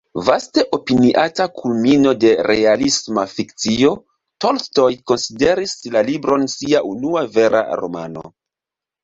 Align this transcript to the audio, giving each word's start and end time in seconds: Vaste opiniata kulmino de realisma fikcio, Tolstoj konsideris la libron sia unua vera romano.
Vaste 0.27 0.61
opiniata 0.77 1.45
kulmino 1.59 2.13
de 2.23 2.31
realisma 2.47 3.25
fikcio, 3.33 3.91
Tolstoj 4.47 4.89
konsideris 5.13 5.77
la 5.99 6.05
libron 6.09 6.49
sia 6.57 6.83
unua 6.95 7.25
vera 7.39 7.63
romano. 7.85 8.27